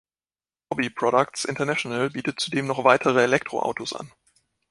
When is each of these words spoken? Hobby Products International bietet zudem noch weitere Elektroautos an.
Hobby 0.71 0.89
Products 0.89 1.45
International 1.45 2.09
bietet 2.09 2.39
zudem 2.39 2.65
noch 2.65 2.83
weitere 2.83 3.21
Elektroautos 3.21 3.93
an. 3.93 4.11